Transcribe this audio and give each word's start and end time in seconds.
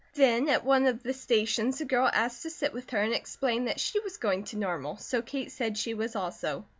Then 0.15 0.49
at 0.49 0.65
one 0.65 0.87
of 0.87 1.03
the 1.03 1.13
stations 1.13 1.79
a 1.79 1.85
girl 1.85 2.09
asked 2.11 2.41
to 2.41 2.49
sit 2.49 2.73
with 2.73 2.89
her 2.89 2.97
and 2.99 3.13
explained 3.13 3.67
that 3.67 3.79
she 3.79 3.99
was 3.99 4.17
going 4.17 4.45
to 4.45 4.57
Normal, 4.57 4.97
so 4.97 5.21
Kate 5.21 5.51
said 5.51 5.77
she 5.77 5.93
was 5.93 6.15
also. 6.15 6.65